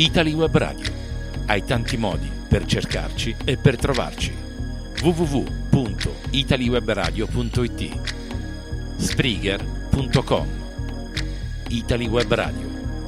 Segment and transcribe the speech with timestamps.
[0.00, 0.90] Italy Web Radio.
[1.44, 4.34] Hai tanti modi per cercarci e per trovarci.
[5.02, 8.00] www.italywebradio.it
[8.96, 10.48] Springer.com
[11.68, 12.66] Italy Web Radio,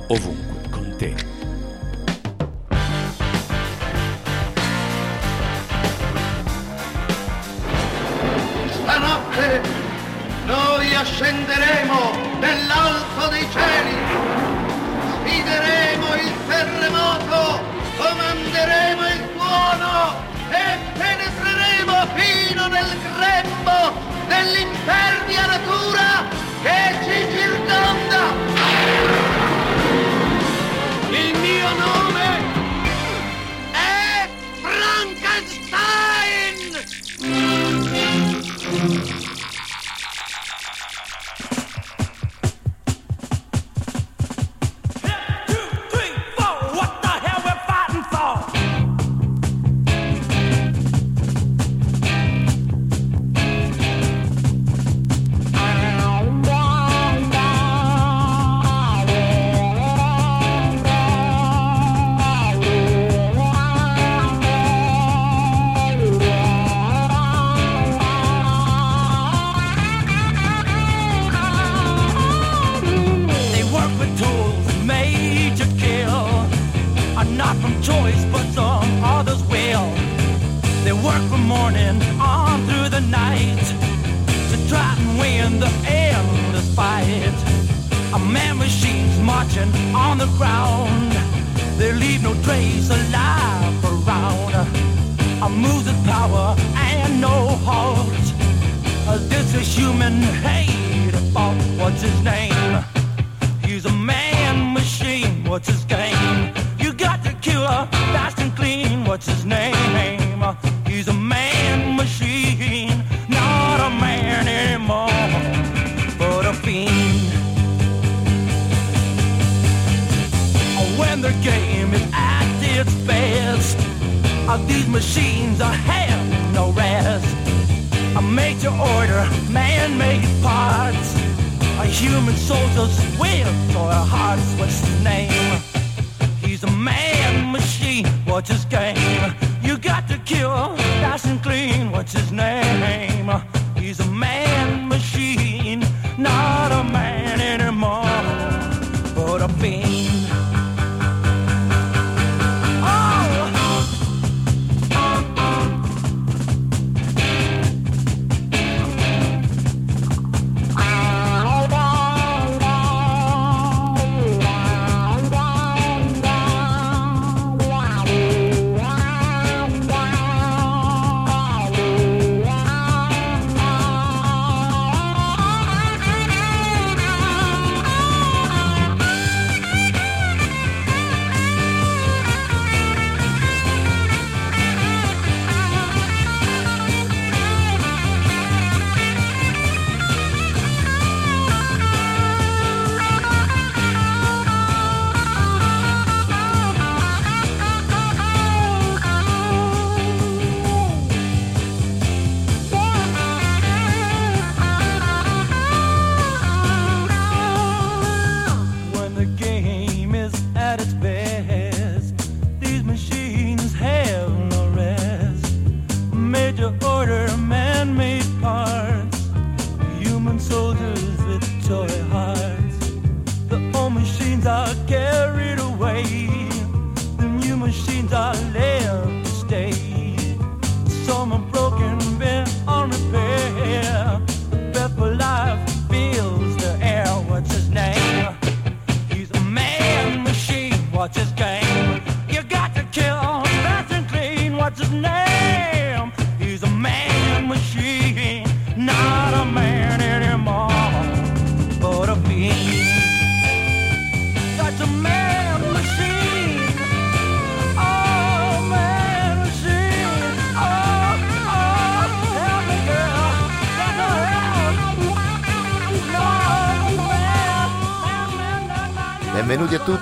[0.09, 1.32] ovunque con te.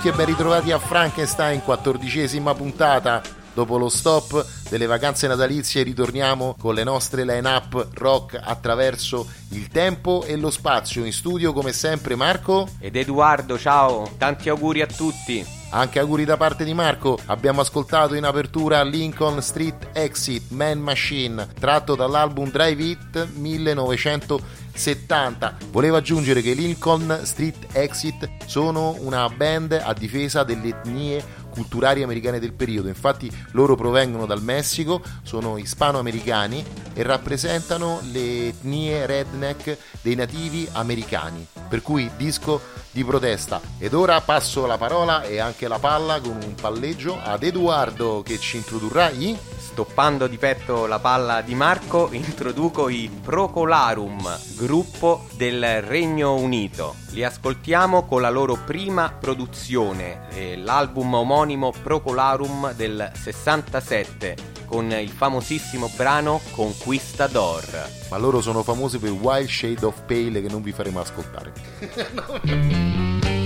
[0.01, 3.21] tutti e ben ritrovati a Frankenstein, quattordicesima puntata.
[3.53, 10.23] Dopo lo stop delle vacanze natalizie ritorniamo con le nostre line-up rock attraverso il tempo
[10.23, 11.05] e lo spazio.
[11.05, 15.45] In studio come sempre Marco ed Edoardo, ciao, tanti auguri a tutti.
[15.69, 17.19] Anche auguri da parte di Marco.
[17.27, 24.41] Abbiamo ascoltato in apertura Lincoln Street Exit Man Machine, tratto dall'album Drive It 1900
[24.73, 25.57] 1970.
[25.71, 32.39] Volevo aggiungere che Lincoln Street Exit sono una band a difesa delle etnie culturali americane
[32.39, 32.87] del periodo.
[32.87, 36.63] Infatti loro provengono dal Messico, sono ispanoamericani
[36.93, 41.45] e rappresentano le etnie redneck dei nativi americani.
[41.67, 43.61] Per cui disco di protesta.
[43.77, 48.37] Ed ora passo la parola e anche la palla con un palleggio ad Edoardo che
[48.37, 49.37] ci introdurrà i
[49.71, 56.95] Stoppando di petto la palla di Marco, introduco i Procolarum, gruppo del Regno Unito.
[57.11, 64.35] Li ascoltiamo con la loro prima produzione, eh, l'album omonimo Procolarum del 67,
[64.65, 67.63] con il famosissimo brano Conquistador.
[68.09, 71.53] Ma loro sono famosi per Wild Shade of Pale che non vi faremo ascoltare.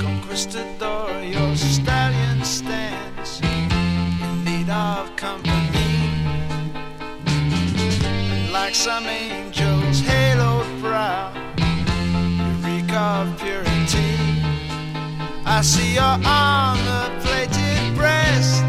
[0.01, 5.75] Conquistador, your stallion stands in need of company.
[8.65, 11.31] Like some angel's haloed brow,
[12.65, 14.17] reek of purity.
[15.45, 18.63] I see your armor-plated breast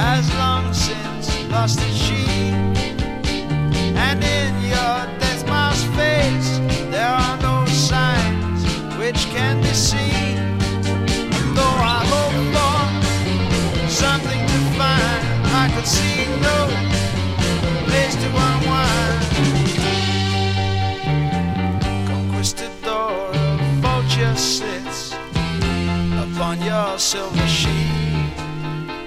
[0.00, 2.54] has long since lost its sheen,
[4.06, 6.56] and in your death mask face
[6.90, 8.64] there are no signs
[8.96, 10.38] which can be seen.
[11.54, 15.22] Though I hope for something to find,
[15.62, 16.91] I could see no
[24.36, 28.32] sits upon your silver sheet,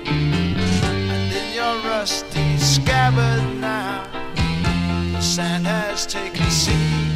[0.07, 4.07] and in your rusty scabbard now,
[5.13, 7.15] the sand has taken seat.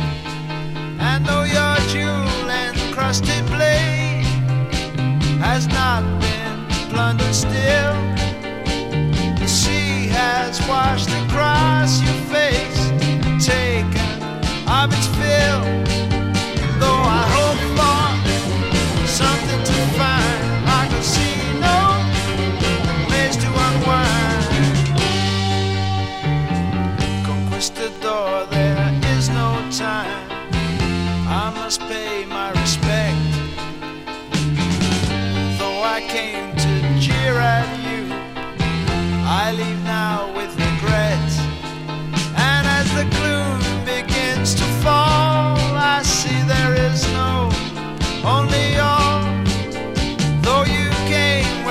[1.00, 4.26] And though your jewel encrusted blade
[5.42, 7.99] has not been plundered still
[10.70, 12.92] washed across your face,
[13.44, 14.22] taken
[14.70, 15.89] of its fill.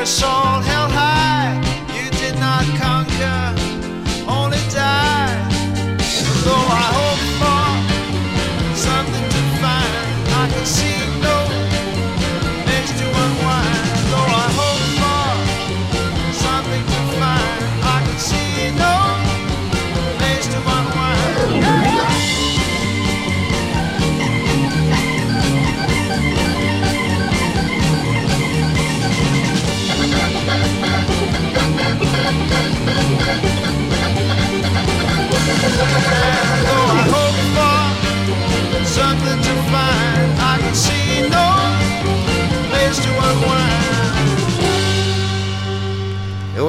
[0.00, 0.77] It's all hell.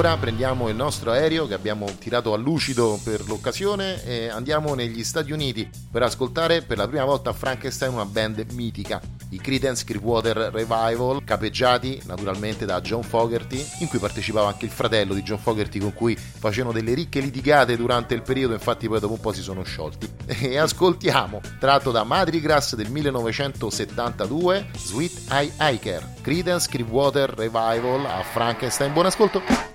[0.00, 5.04] Ora prendiamo il nostro aereo che abbiamo tirato a lucido per l'occasione e andiamo negli
[5.04, 10.52] Stati Uniti per ascoltare per la prima volta Frankenstein una band mitica, i Creedence Clearwater
[10.54, 15.78] Revival, capeggiati naturalmente da John Fogerty, in cui partecipava anche il fratello di John Fogerty
[15.78, 19.42] con cui facevano delle ricche litigate durante il periodo, infatti poi dopo un po' si
[19.42, 20.08] sono sciolti.
[20.50, 28.22] E ascoltiamo, tratto da Madri Grass del 1972, Sweet Eye Hiker, Creedence Clearwater Revival a
[28.22, 28.94] Frankenstein.
[28.94, 29.70] Buon ascolto!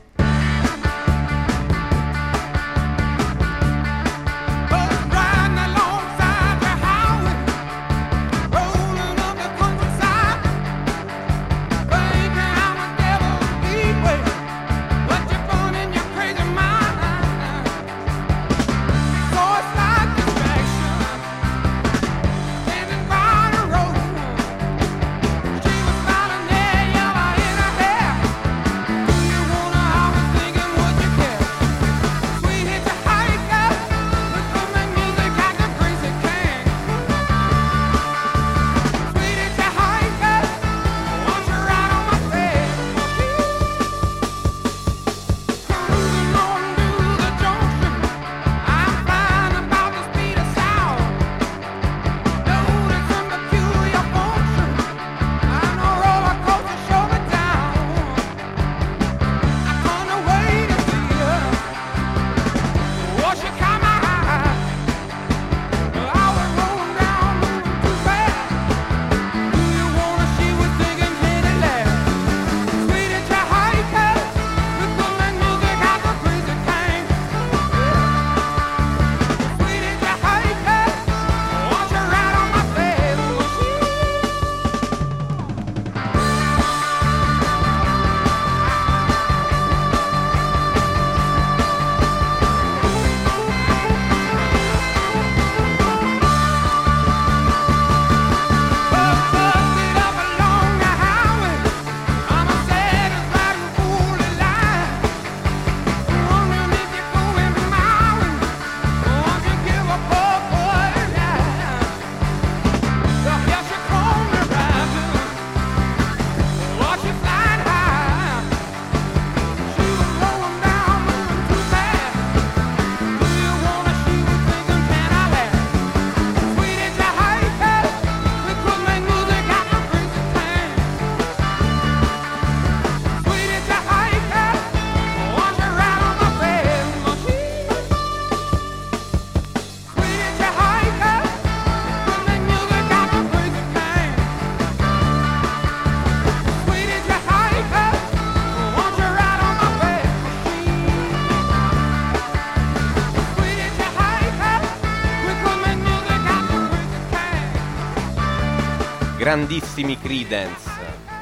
[159.36, 160.72] Grandissimi Credence.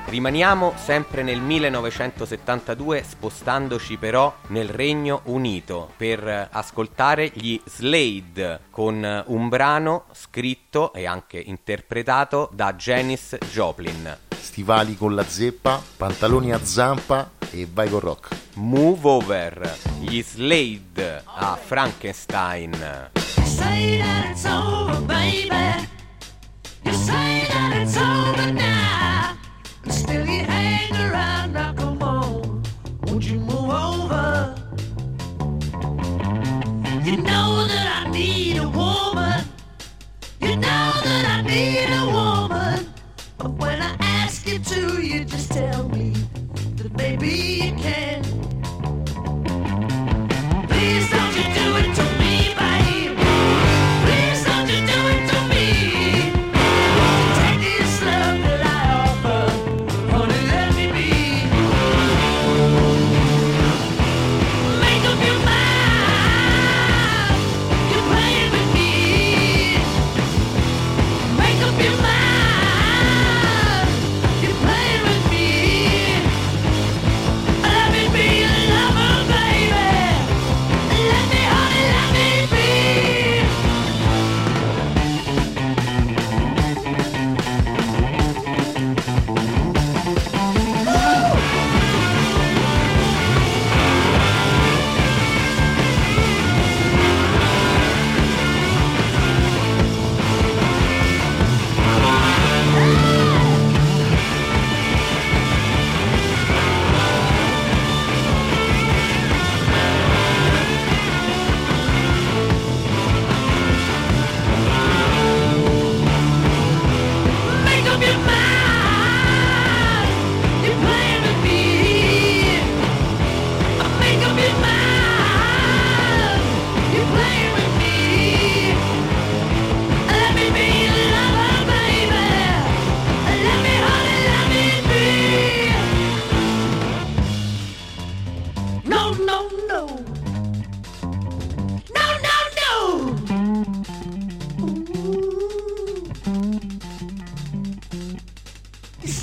[0.05, 9.49] Rimaniamo sempre nel 1972 spostandoci però nel Regno Unito per ascoltare gli Slade con un
[9.49, 14.15] brano scritto e anche interpretato da Janis Joplin.
[14.29, 18.35] Stivali con la zeppa, pantaloni a zampa e vai con rock.
[18.57, 23.09] Move Over, gli Slade a Frankenstein.
[23.43, 26.02] say that it's over, baby.
[44.63, 46.13] To, you just tell me
[46.77, 48.22] that maybe you can.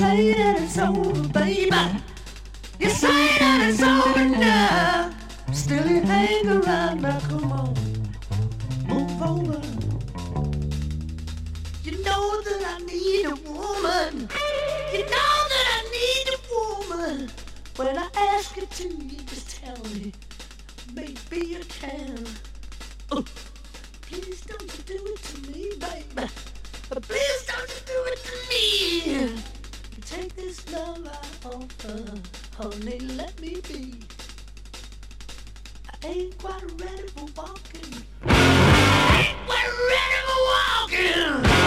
[0.00, 1.76] Say that it's over, baby.
[2.78, 5.12] You say that it's over now.
[5.52, 7.74] Still you hang around now, come on.
[8.88, 9.60] Move over.
[11.84, 14.12] You know that I need a woman.
[14.94, 17.30] You know that I need a woman.
[17.76, 20.14] When I ask you to, you just tell me.
[20.94, 22.24] Maybe you can.
[23.12, 23.22] Oh,
[24.00, 26.26] please don't do it to me, baby.
[26.88, 29.42] Please don't do it to me.
[30.10, 32.02] Take this love I offer,
[32.58, 33.94] honey, let me be.
[36.02, 38.02] I ain't quite ready for walking.
[38.24, 41.59] I ain't quite ready for walking.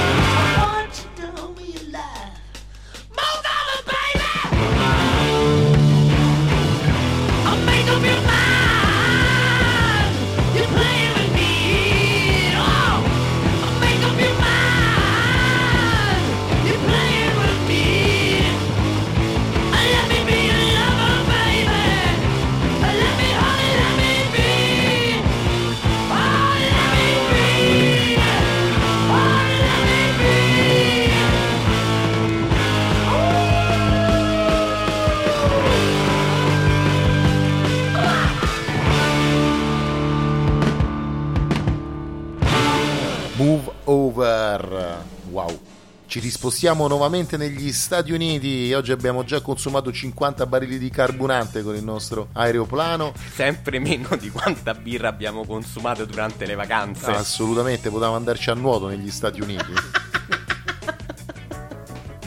[46.13, 48.71] Ci rispostiamo nuovamente negli Stati Uniti.
[48.71, 53.13] Oggi abbiamo già consumato 50 barili di carburante con il nostro aeroplano.
[53.33, 57.09] Sempre meno di quanta birra abbiamo consumato durante le vacanze.
[57.09, 59.73] Assolutamente, potevamo andarci a nuoto negli Stati Uniti.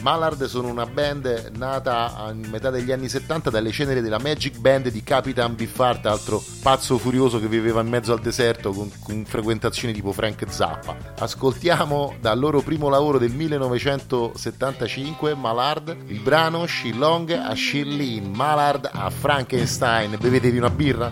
[0.07, 4.87] Mallard sono una band nata a metà degli anni 70 dalle ceneri della Magic Band
[4.87, 9.93] di Capitan Biffart, altro pazzo furioso che viveva in mezzo al deserto con, con frequentazioni
[9.93, 10.95] tipo Frank Zappa.
[11.19, 19.09] Ascoltiamo dal loro primo lavoro del 1975, Mallard, il brano Shillong a Shirley, Mallard a
[19.09, 20.15] Frankenstein.
[20.17, 21.11] Bevetevi una birra?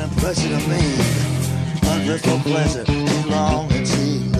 [0.33, 0.79] Pleasure to me.
[1.91, 4.30] Ungrateful pleasure, too long and see.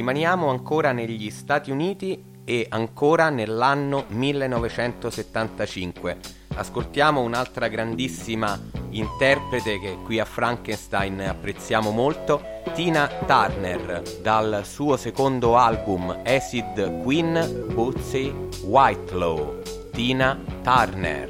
[0.00, 6.16] Rimaniamo ancora negli Stati Uniti e ancora nell'anno 1975.
[6.54, 8.58] Ascoltiamo un'altra grandissima
[8.92, 12.40] interprete che qui a Frankenstein apprezziamo molto,
[12.72, 19.60] Tina Turner, dal suo secondo album Acid Queen Bootsy Whitelaw.
[19.92, 21.28] Tina Turner.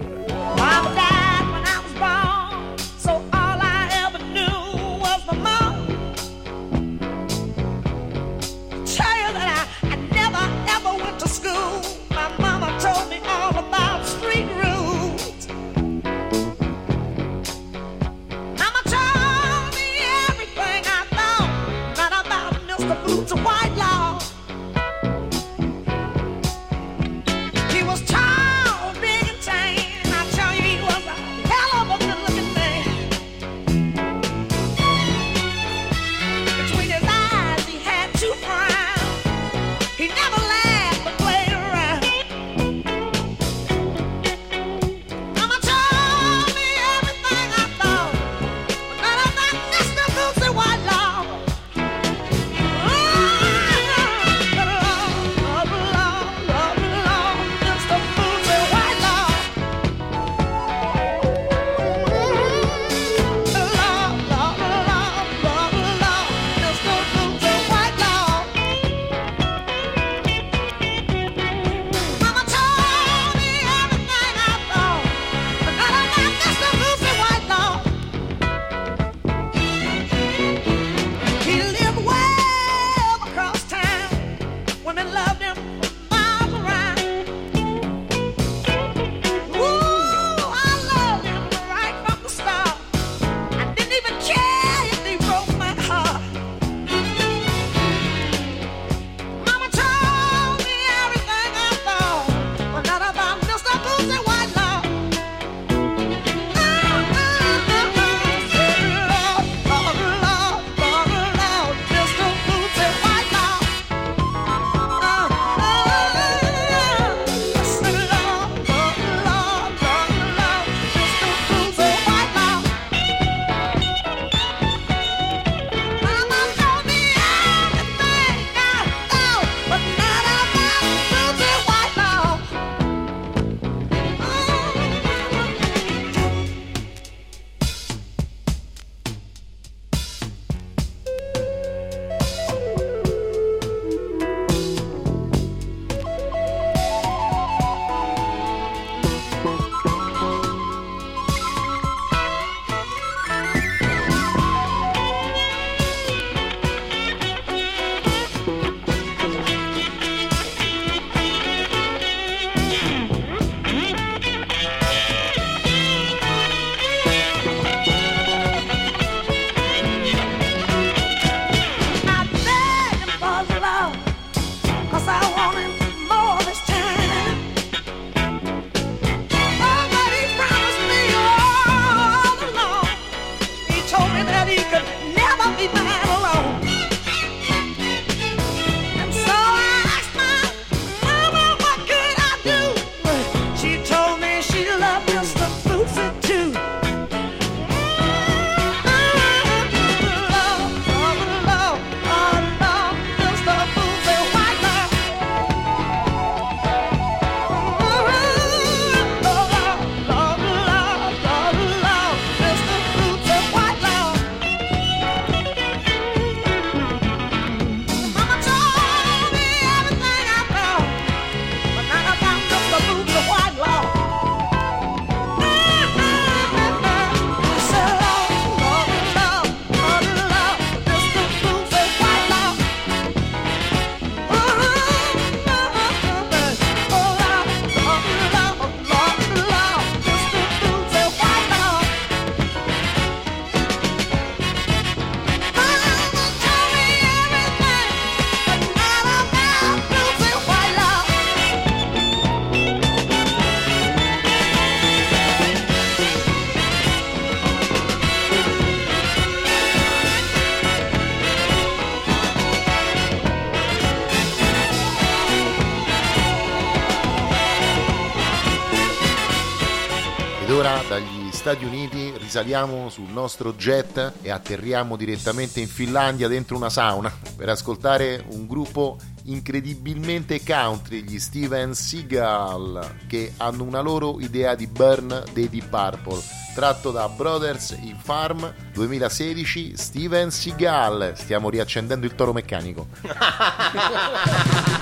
[272.31, 278.47] saliamo sul nostro jet e atterriamo direttamente in Finlandia dentro una sauna per ascoltare un
[278.47, 285.69] gruppo incredibilmente country, gli Steven Seagal, che hanno una loro idea di burn dei Deep
[285.69, 286.23] Purple,
[286.55, 291.15] tratto da Brothers in Farm 2016, Steven Seagal.
[291.17, 292.87] Stiamo riaccendendo il toro meccanico.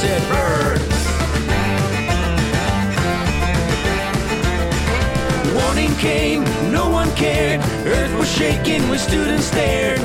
[0.00, 0.80] said bird.
[5.56, 7.60] Warning came, no one cared.
[7.84, 9.98] Earth was shaking when students stared.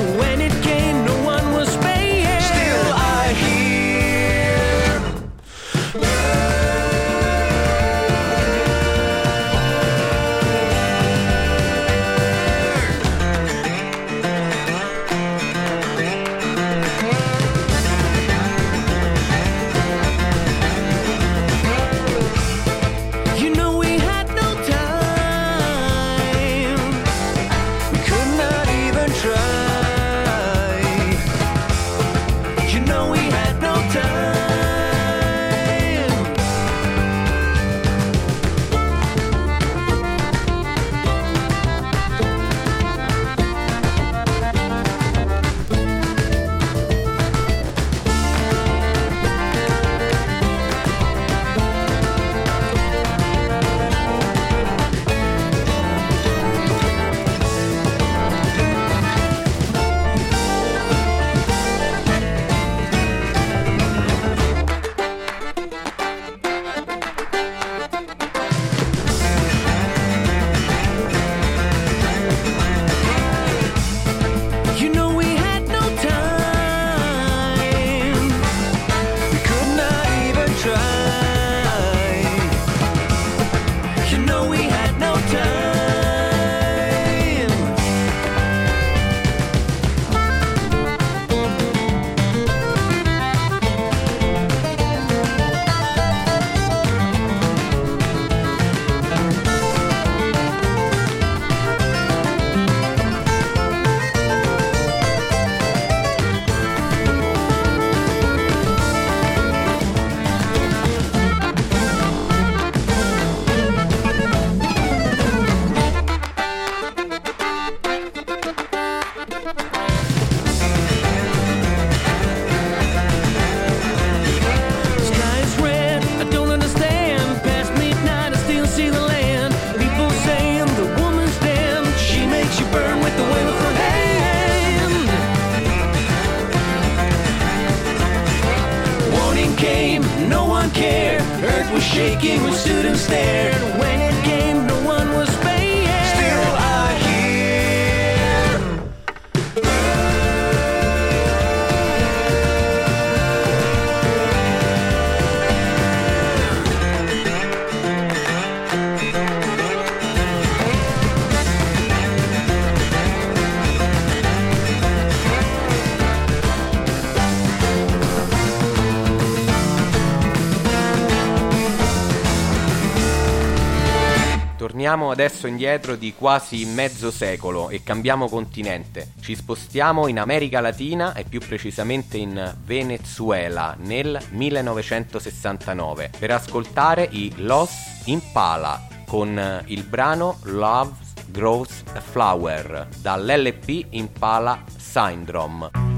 [175.14, 179.12] Adesso indietro di quasi mezzo secolo e cambiamo continente.
[179.20, 187.32] Ci spostiamo in America Latina e più precisamente in Venezuela nel 1969 per ascoltare i
[187.36, 187.70] Los
[188.06, 190.92] Impala con il brano Love
[191.28, 195.93] Grows a Flower dall'LP Impala Syndrome.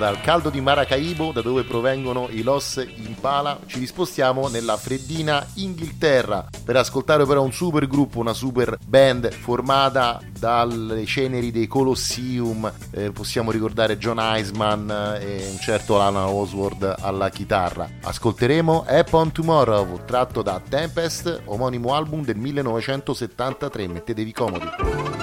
[0.00, 6.48] Dal caldo di Maracaibo, da dove provengono i Los Impala, ci spostiamo nella freddina Inghilterra
[6.64, 12.72] per ascoltare però un super gruppo, una super band formata dalle ceneri dei Colosseum.
[12.92, 17.86] Eh, possiamo ricordare John Eisman e un certo Lana Oswald alla chitarra.
[18.00, 23.86] Ascolteremo Upon Tomorrow, tratto da Tempest, omonimo album del 1973.
[23.86, 25.19] Mettetevi comodi.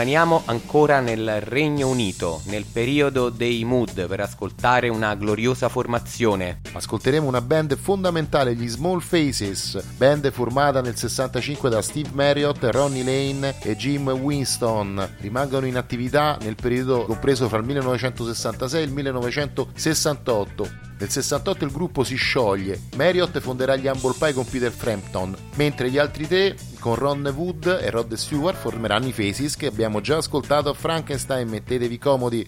[0.00, 6.62] Rimaniamo ancora nel Regno Unito, nel periodo dei Mood, per ascoltare una gloriosa formazione.
[6.72, 13.04] Ascolteremo una band fondamentale, gli Small Faces, band formata nel 65 da Steve Marriott, Ronnie
[13.04, 15.16] Lane e Jim Winston.
[15.18, 20.88] Rimangono in attività nel periodo compreso fra il 1966 e il 1968.
[21.00, 25.90] Nel 68 il gruppo si scioglie, Marriott fonderà gli Humble Pie con Peter Frampton, mentre
[25.90, 30.16] gli altri tre, con Ron Wood e Rod Stewart, formeranno i Faces che abbiamo già
[30.16, 31.48] ascoltato a Frankenstein.
[31.48, 32.46] Mettetevi comodi.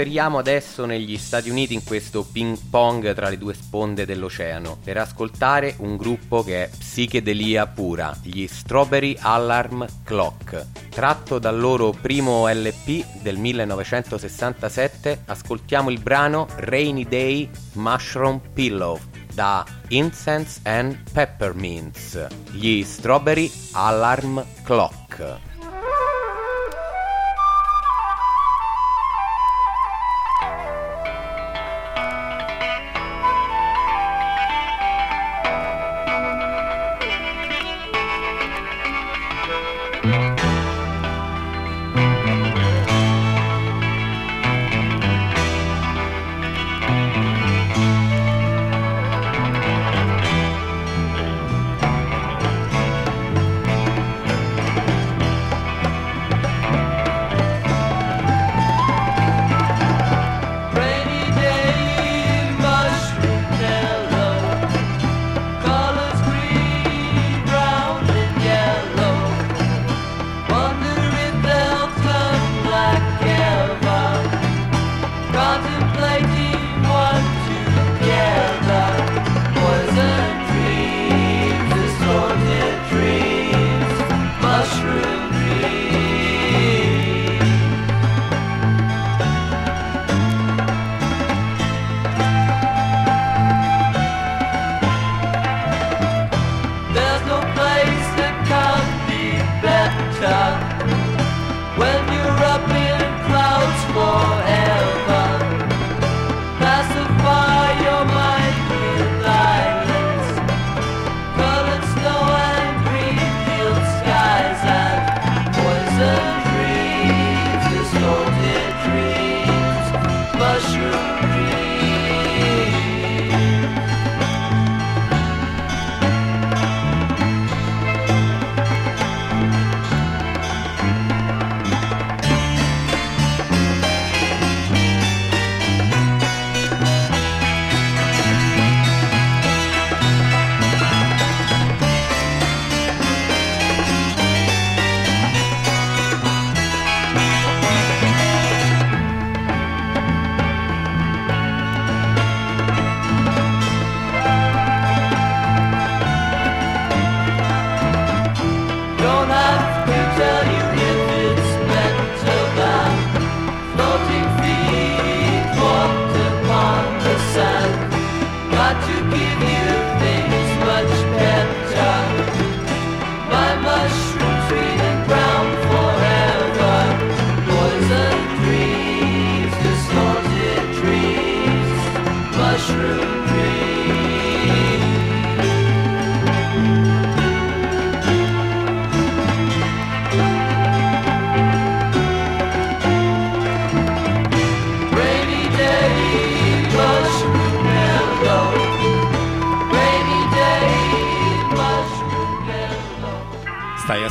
[0.00, 4.96] Ritrasferiamo adesso negli Stati Uniti in questo ping pong tra le due sponde dell'oceano per
[4.96, 10.66] ascoltare un gruppo che è psichedelia pura, gli Strawberry Alarm Clock.
[10.88, 18.98] Tratto dal loro primo LP del 1967, ascoltiamo il brano Rainy Day Mushroom Pillow
[19.34, 25.49] da Incense and Peppermints, gli Strawberry Alarm Clock.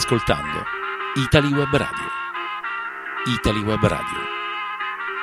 [0.10, 0.64] Ascoltando
[1.18, 2.08] Italy Web Radio.
[3.28, 4.18] Italy Web Radio.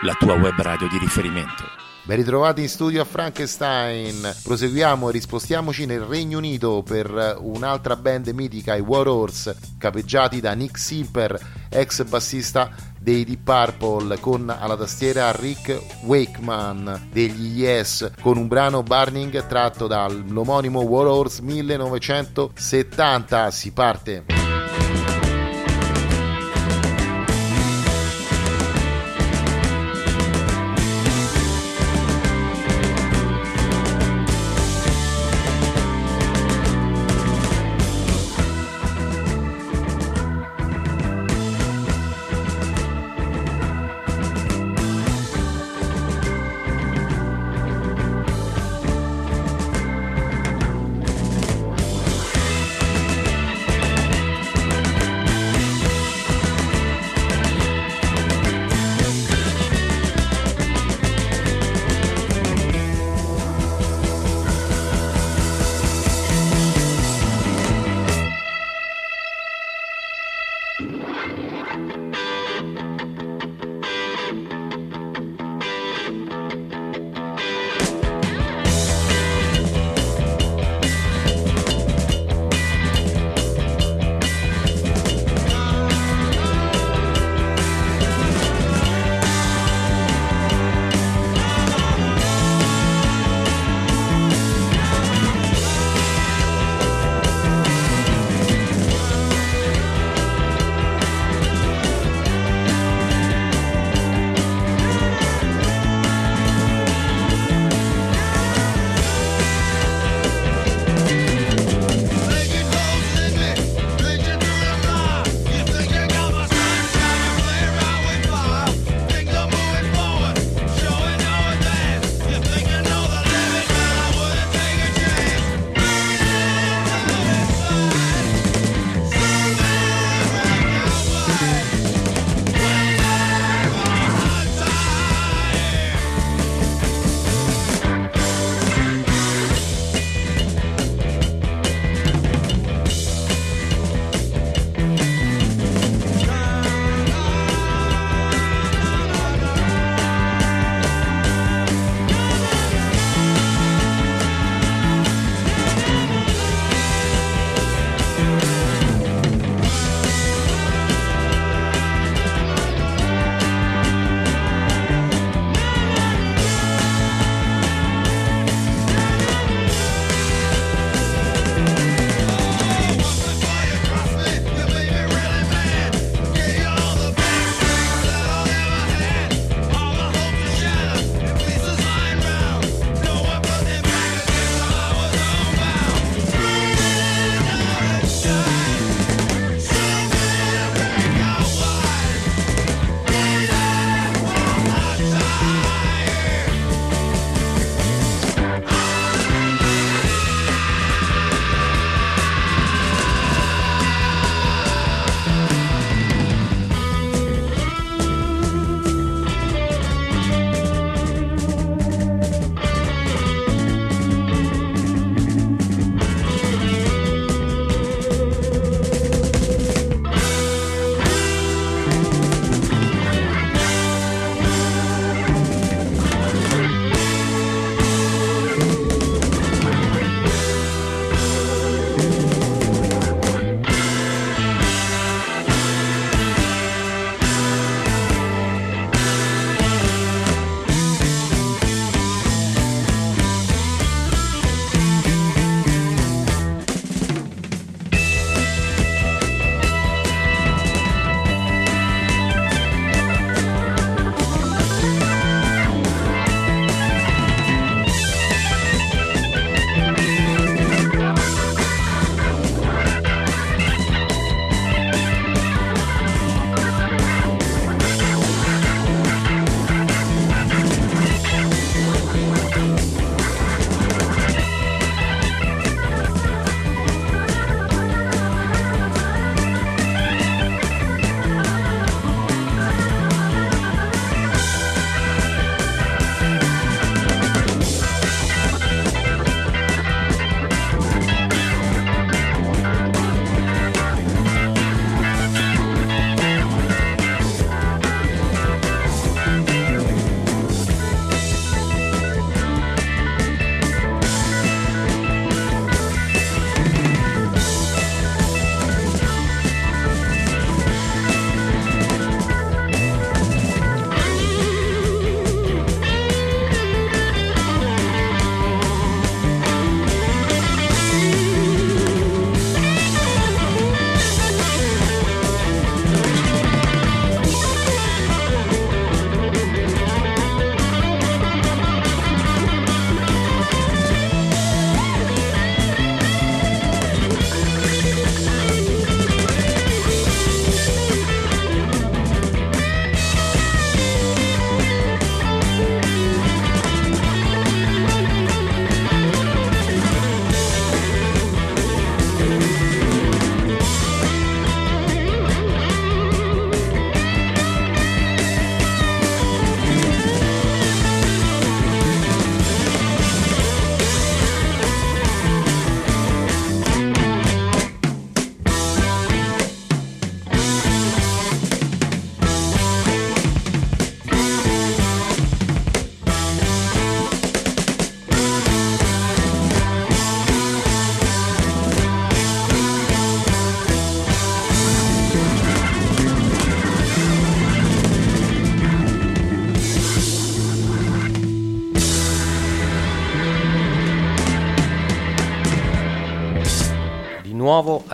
[0.05, 1.65] La tua web radio di riferimento.
[2.05, 4.33] Ben ritrovati in studio a Frankenstein.
[4.45, 10.53] Proseguiamo e rispostiamoci nel Regno Unito per un'altra band mitica, i War Horse, capeggiati da
[10.53, 11.37] Nick Simper,
[11.69, 18.85] ex bassista dei Deep Purple, con alla tastiera Rick Wakeman degli Yes, con un brano
[18.85, 23.51] Burning tratto dall'omonimo War Horse 1970.
[23.51, 24.46] Si parte.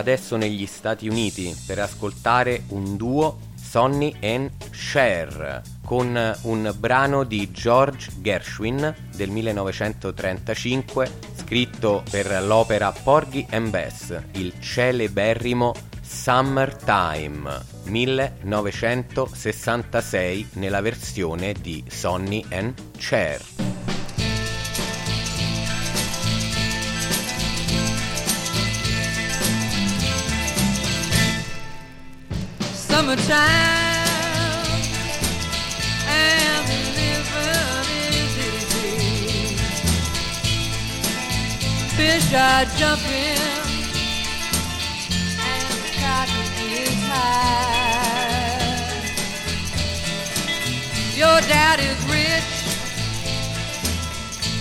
[0.02, 7.50] Adesso negli Stati Uniti per ascoltare un duo Sonny and Cher con un brano di
[7.52, 15.72] George Gershwin del 1935 scritto per l'opera Porgy and Bess, il celeberrimo
[16.02, 23.91] Summertime 1966 nella versione di Sonny and Cher.
[33.02, 33.34] Summertime
[36.06, 37.24] and living
[38.14, 39.56] is easy.
[41.96, 43.42] Fish are jumping
[45.50, 48.62] and the cotton is high.
[51.16, 52.52] Your daddy's rich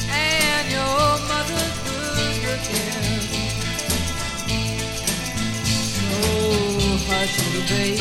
[0.10, 3.21] and your mother's good looking.
[7.14, 8.00] Hush, little baby,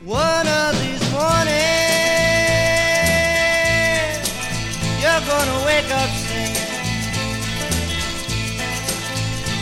[0.04, 1.52] One of these mornings,
[5.02, 6.72] you're gonna wake up singing.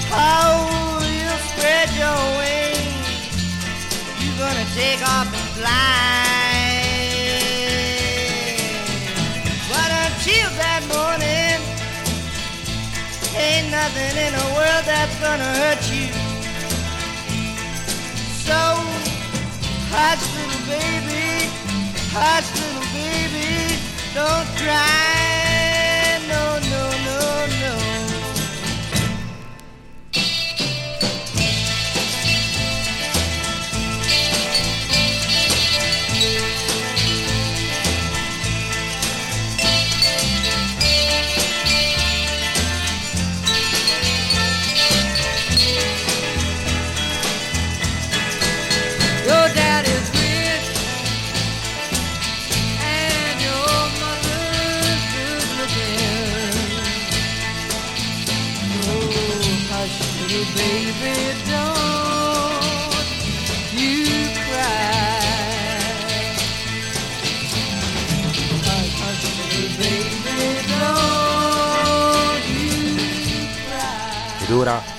[0.07, 0.47] How
[1.17, 3.11] you spread your wings,
[4.21, 6.08] you're gonna take off and fly.
[13.89, 16.07] Nothing in the world that's gonna hurt you.
[18.45, 18.99] So
[19.91, 21.49] Hush, little baby,
[22.13, 23.75] hush, little baby,
[24.13, 25.18] don't cry.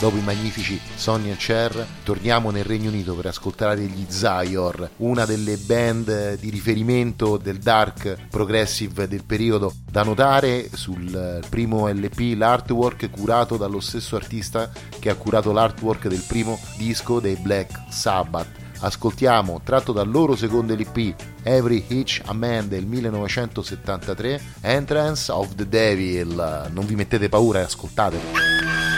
[0.01, 5.27] Dopo i magnifici Sonny e Cher, torniamo nel Regno Unito per ascoltare degli Zior, una
[5.27, 9.75] delle band di riferimento del dark progressive del periodo.
[9.91, 16.25] Da notare sul primo LP l'artwork curato dallo stesso artista che ha curato l'artwork del
[16.27, 18.49] primo disco dei Black Sabbath.
[18.79, 25.69] Ascoltiamo, tratto dal loro secondo LP, Every Hitch a Man del 1973, Entrance of the
[25.69, 26.71] Devil.
[26.71, 28.90] Non vi mettete paura e ascoltatelo.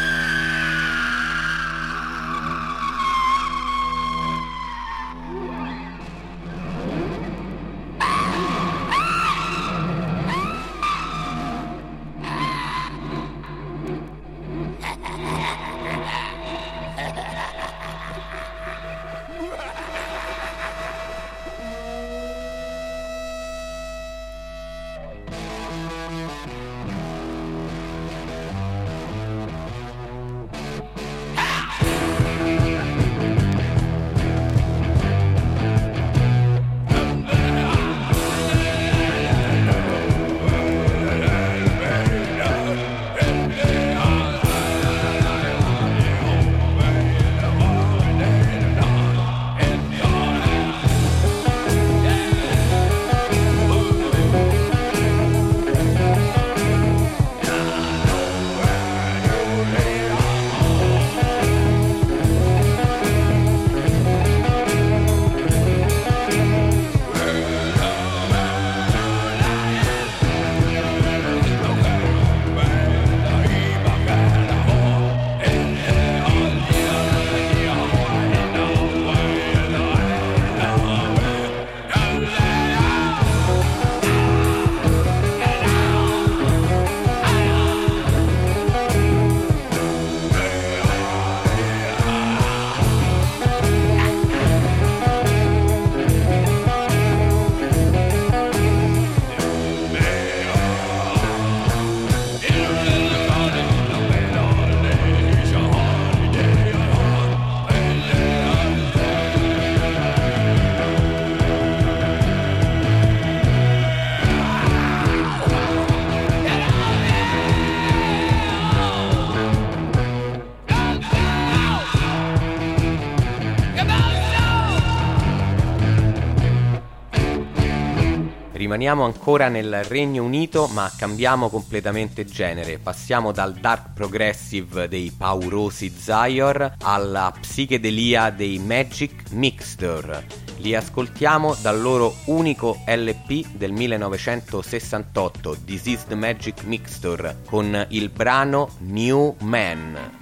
[128.82, 132.80] Rimaniamo ancora nel Regno Unito ma cambiamo completamente genere.
[132.80, 140.26] Passiamo dal dark progressive dei paurosi Zior alla psichedelia dei Magic Mixture.
[140.56, 148.08] Li ascoltiamo dal loro unico LP del 1968, This is the Magic Mixture, con il
[148.08, 150.21] brano New Man.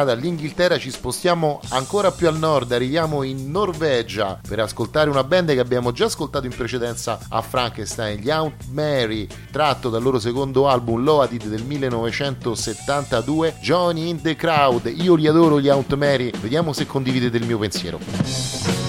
[0.00, 5.52] Ora dall'Inghilterra ci spostiamo ancora più al nord, arriviamo in Norvegia per ascoltare una band
[5.52, 10.68] che abbiamo già ascoltato in precedenza a Frankenstein, gli Aunt Mary, tratto dal loro secondo
[10.68, 14.90] album Loaded del 1972, Johnny in the Crowd.
[14.96, 18.79] Io li adoro gli Aunt Mary, vediamo se condividete il mio pensiero.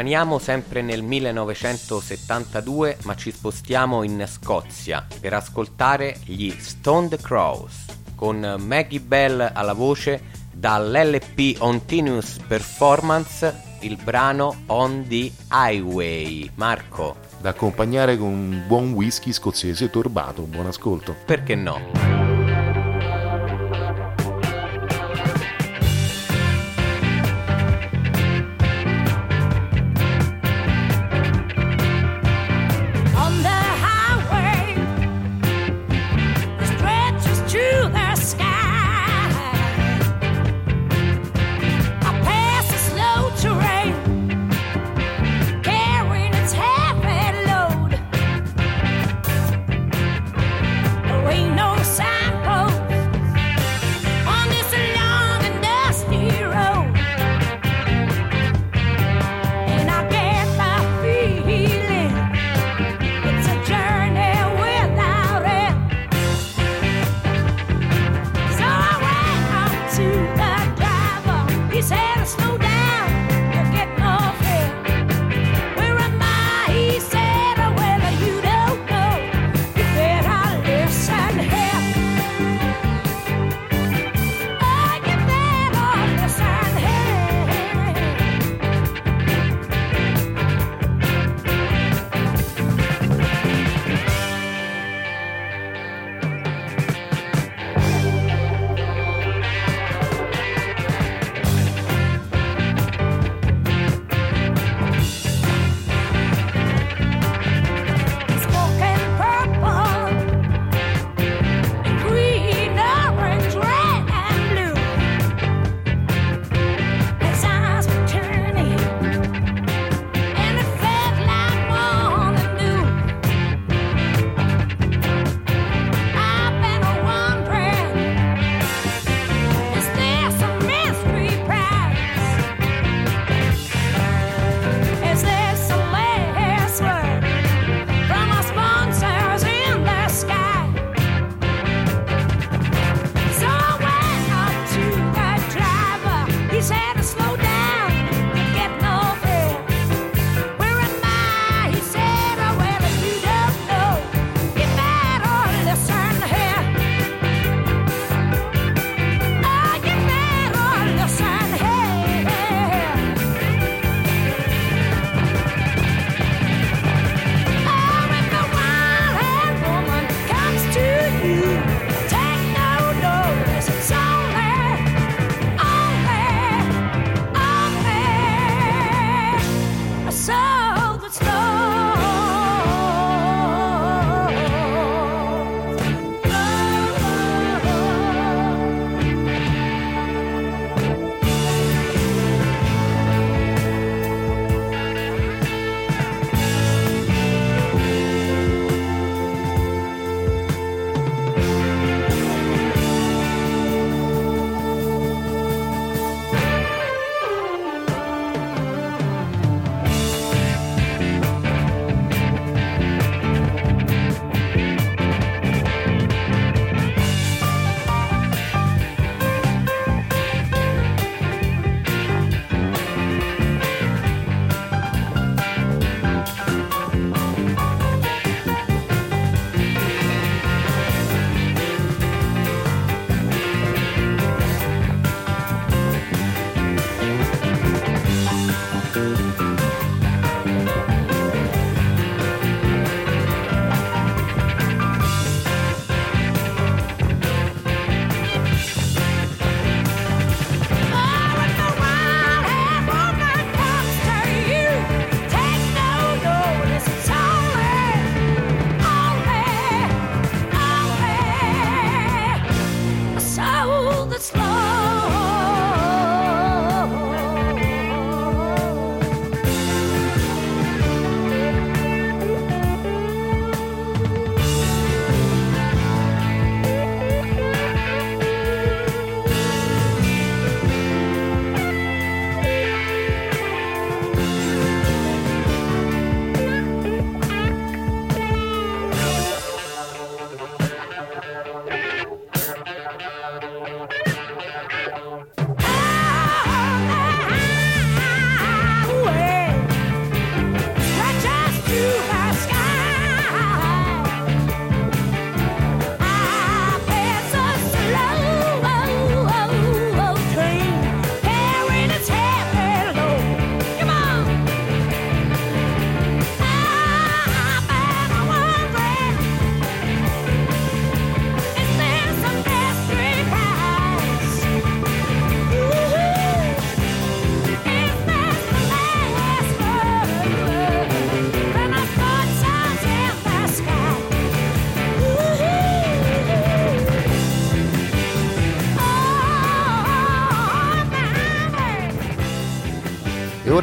[0.00, 7.84] Rimaniamo sempre nel 1972 ma ci spostiamo in Scozia per ascoltare gli Stoned Crows
[8.14, 10.22] con Maggie Bell alla voce
[10.54, 16.50] dall'LP Continuous Performance il brano On the Highway.
[16.54, 17.16] Marco.
[17.38, 20.44] Da accompagnare con un buon whisky scozzese torbato.
[20.44, 21.14] Buon ascolto.
[21.26, 22.19] Perché no?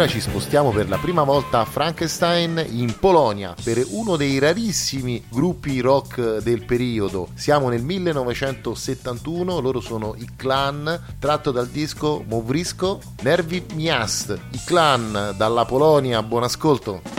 [0.08, 5.80] Ci spostiamo per la prima volta a Frankenstein in Polonia per uno dei rarissimi gruppi
[5.82, 7.30] rock del periodo.
[7.34, 14.38] Siamo nel 1971, loro sono i Clan, tratto dal disco Movrisco Nervi Miast.
[14.52, 17.17] I Clan dalla Polonia, buon ascolto.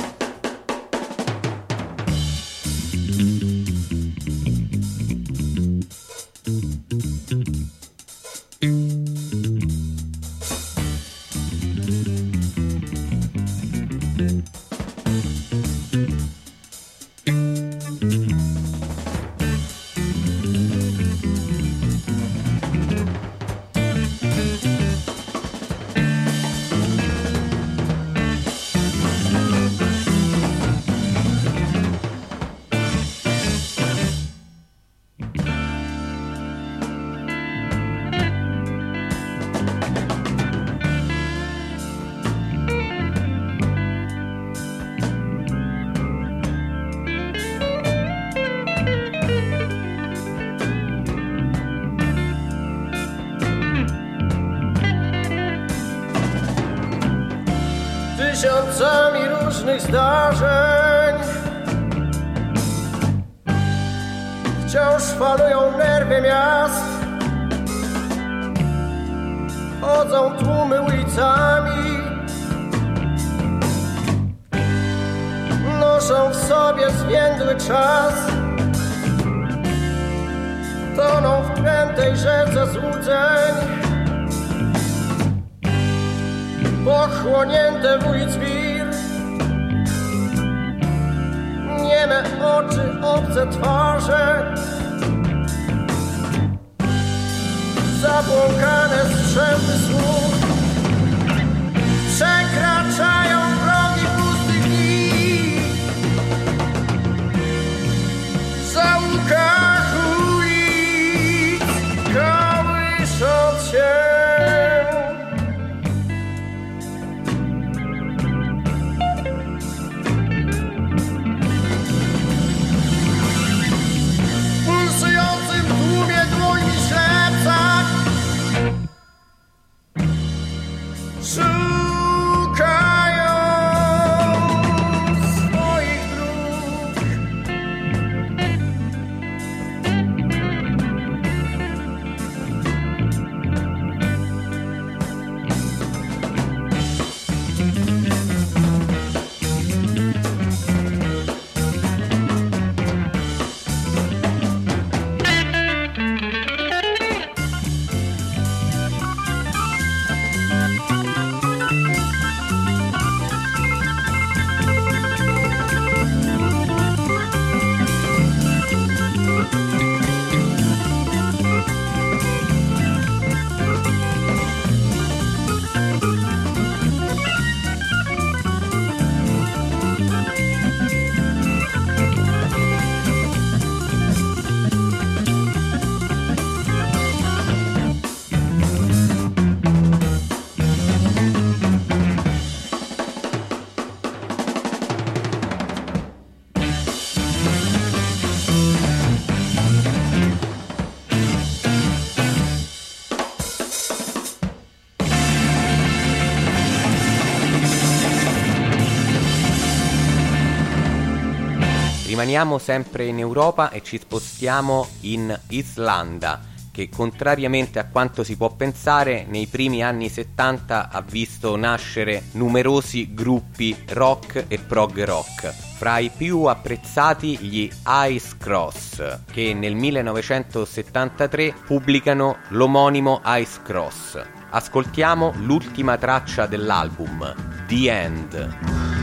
[212.29, 216.39] Rimaniamo sempre in Europa e ci spostiamo in Islanda,
[216.71, 223.15] che contrariamente a quanto si può pensare, nei primi anni 70 ha visto nascere numerosi
[223.15, 225.55] gruppi rock e prog rock.
[225.79, 227.67] Fra i più apprezzati gli
[228.11, 234.23] Ice Cross, che nel 1973 pubblicano l'omonimo Ice Cross.
[234.51, 237.35] Ascoltiamo l'ultima traccia dell'album,
[237.67, 238.98] The End.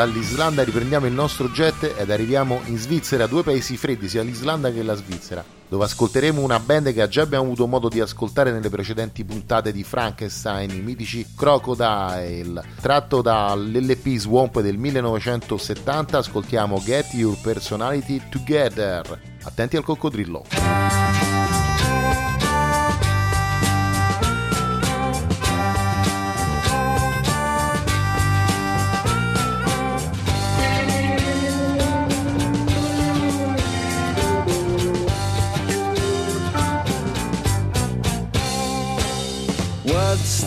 [0.00, 4.82] Dall'Islanda riprendiamo il nostro jet ed arriviamo in Svizzera, due paesi freddi, sia l'Islanda che
[4.82, 9.26] la Svizzera, dove ascolteremo una band che già abbiamo avuto modo di ascoltare nelle precedenti
[9.26, 12.64] puntate di Frankenstein, i mitici Crocodile.
[12.80, 19.20] Tratto dall'LP Swamp del 1970, ascoltiamo Get Your Personality Together.
[19.42, 20.99] Attenti al coccodrillo.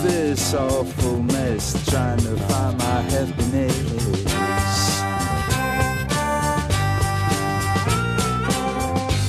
[0.02, 1.74] This awful mess?
[1.90, 3.74] Trying to find my happiness.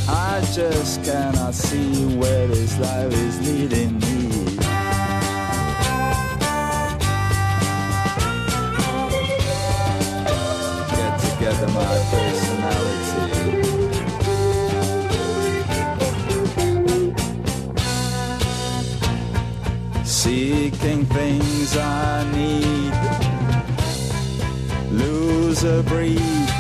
[0.08, 4.30] I just cannot see where this life is leading me.
[10.90, 12.23] Get together my personality.
[20.84, 22.92] Seeking things I need.
[24.92, 26.53] Lose a breed.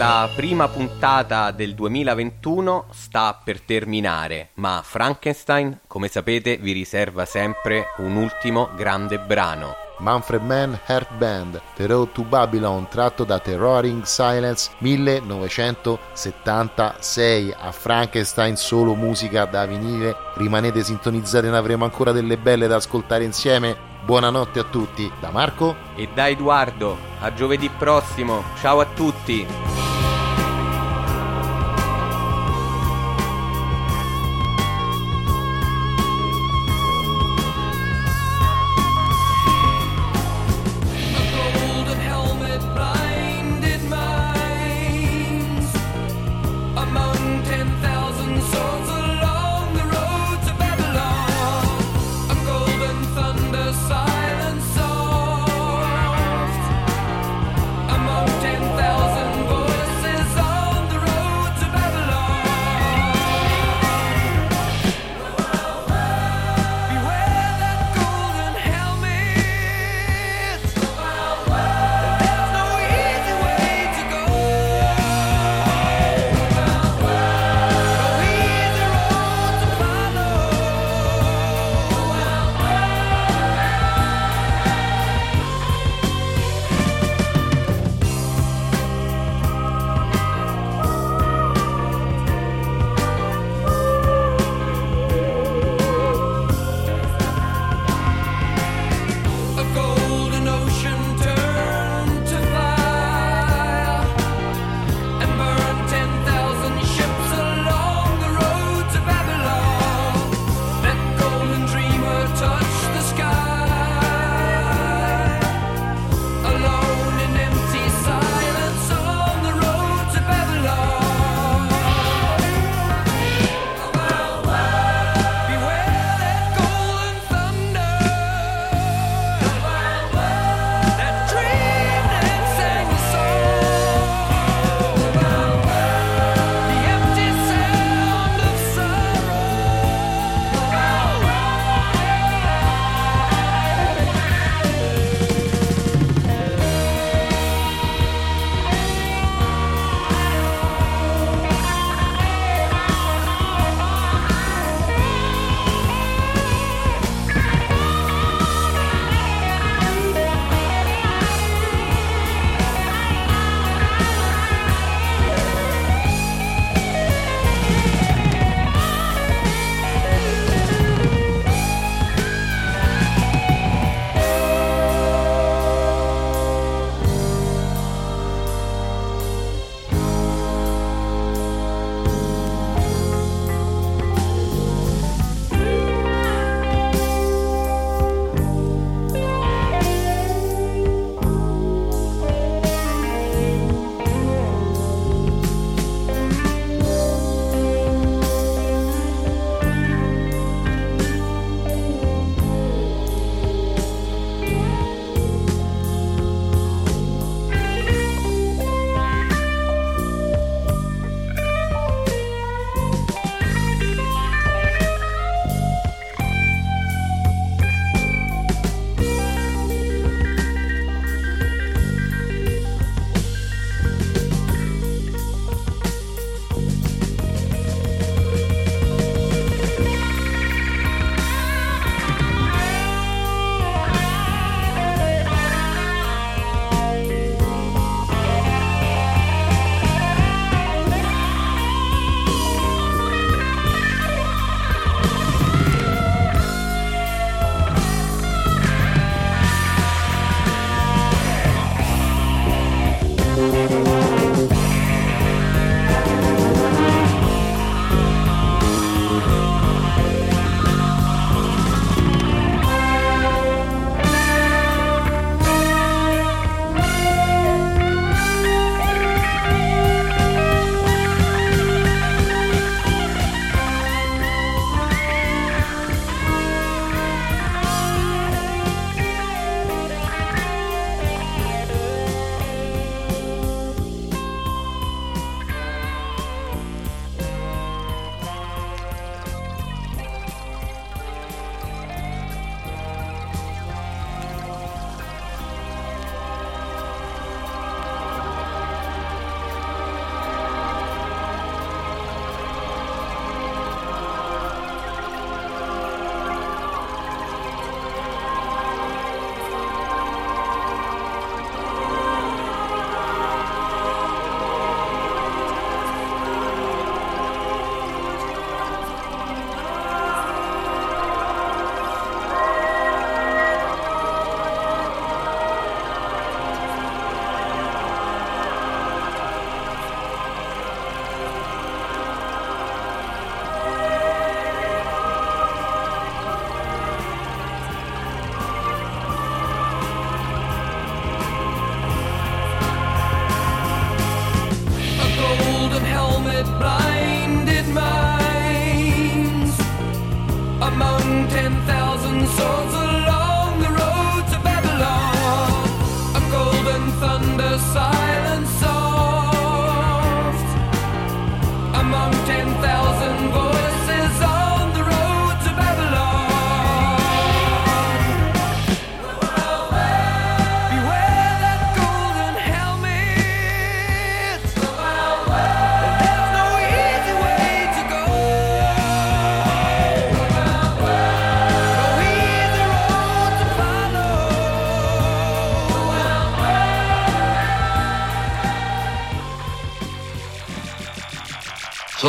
[0.00, 7.88] La prima puntata del 2021 sta per terminare, ma Frankenstein, come sapete, vi riserva sempre
[7.98, 9.76] un ultimo grande brano.
[9.98, 17.54] Manfred Mann Heart Band, The Road to Babylon, tratto da The Roaring Silence 1976.
[17.58, 20.16] A Frankenstein solo musica da vinile.
[20.36, 23.89] Rimanete sintonizzati, ne avremo ancora delle belle da ascoltare insieme.
[24.02, 25.76] Buonanotte a tutti, da Marco.
[25.94, 29.99] E da Edoardo, a giovedì prossimo, ciao a tutti!